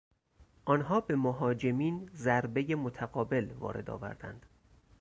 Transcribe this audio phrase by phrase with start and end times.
[0.65, 4.45] آنها به مهاجمین ضربهی متقابل وارد آوردند.